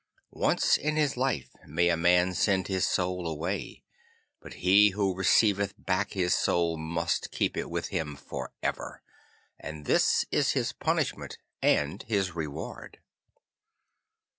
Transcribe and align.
Once 0.33 0.77
in 0.77 0.95
his 0.95 1.15
life 1.15 1.51
may 1.67 1.87
a 1.87 1.95
man 1.95 2.33
send 2.33 2.67
his 2.67 2.87
Soul 2.87 3.27
away, 3.27 3.83
but 4.39 4.55
he 4.65 4.89
who 4.89 5.13
receiveth 5.13 5.75
back 5.77 6.13
his 6.13 6.33
Soul 6.33 6.75
must 6.75 7.29
keep 7.29 7.55
it 7.55 7.69
with 7.69 7.89
him 7.89 8.15
for 8.15 8.51
ever, 8.63 9.03
and 9.59 9.85
this 9.85 10.25
is 10.31 10.53
his 10.53 10.73
punishment 10.73 11.37
and 11.61 12.01
his 12.01 12.31
reward. 12.33 12.97